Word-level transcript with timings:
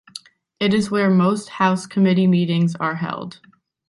It 0.59 0.73
is 0.73 0.89
where 0.89 1.11
most 1.11 1.49
House 1.49 1.85
committee 1.85 2.25
meetings 2.25 2.73
are 2.77 2.95
held. 2.95 3.39